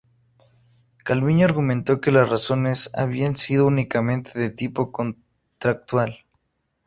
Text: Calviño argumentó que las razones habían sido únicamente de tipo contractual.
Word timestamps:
Calviño 1.03 1.45
argumentó 1.45 2.01
que 2.01 2.09
las 2.09 2.27
razones 2.27 2.89
habían 2.95 3.35
sido 3.35 3.67
únicamente 3.67 4.39
de 4.39 4.49
tipo 4.49 4.91
contractual. 4.91 6.25